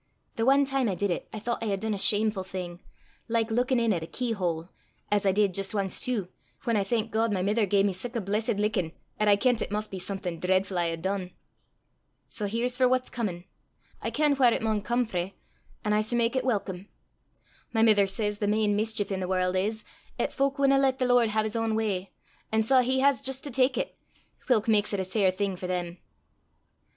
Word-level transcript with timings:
The 0.35 0.47
ae 0.49 0.65
time 0.65 0.89
I 0.89 0.95
did 0.95 1.11
it, 1.11 1.27
I 1.31 1.39
thoucht 1.39 1.61
I 1.61 1.67
had 1.67 1.79
dune 1.81 1.93
a 1.93 1.97
shamefu' 1.99 2.43
thing, 2.43 2.81
like 3.27 3.49
luikin' 3.51 3.79
in 3.79 3.93
at 3.93 4.01
a 4.01 4.07
keyhole 4.07 4.67
as 5.11 5.27
I 5.27 5.31
did 5.31 5.53
jist 5.53 5.75
ance 5.75 6.03
tu, 6.03 6.27
whan 6.63 6.75
I 6.75 6.83
thank 6.83 7.11
God 7.11 7.31
my 7.31 7.43
mither 7.43 7.67
gae 7.67 7.83
me 7.83 7.93
sic 7.93 8.15
a 8.15 8.19
blessed 8.21 8.55
lickin' 8.55 8.93
'at 9.19 9.27
I 9.27 9.35
kent 9.35 9.61
it 9.61 9.71
maun 9.71 9.83
be 9.91 9.99
something 9.99 10.39
dreidfu' 10.39 10.75
I 10.75 10.85
had 10.87 11.03
dune. 11.03 11.33
Sae 12.27 12.47
here's 12.47 12.77
for 12.77 12.87
what's 12.89 13.11
comin'! 13.11 13.45
I 14.01 14.09
ken 14.09 14.35
whaur 14.37 14.51
it 14.51 14.63
maun 14.63 14.81
come 14.81 15.05
frae, 15.05 15.35
an' 15.85 15.93
I 15.93 15.99
s' 15.99 16.13
mak 16.13 16.35
it 16.35 16.43
welcome. 16.45 16.87
My 17.71 17.83
mither 17.83 18.07
says 18.07 18.39
the 18.39 18.47
main 18.47 18.75
mischeef 18.75 19.11
i' 19.15 19.19
the 19.19 19.27
warl' 19.27 19.55
is, 19.55 19.83
'at 20.17 20.33
fowk 20.33 20.57
winna 20.57 20.79
lat 20.79 20.97
the 20.97 21.05
Lord 21.05 21.29
hae 21.29 21.43
his 21.43 21.55
ain 21.55 21.73
w'y, 21.75 22.07
an' 22.51 22.63
sae 22.63 22.83
he 22.83 23.01
has 23.01 23.21
jist 23.21 23.43
to 23.43 23.51
tak 23.51 23.77
it, 23.77 23.95
whilk 24.49 24.67
maks 24.67 24.93
it 24.93 24.99
a 24.99 25.05
sair 25.05 25.29
thing 25.29 25.55
for 25.55 25.67
them." 25.67 25.99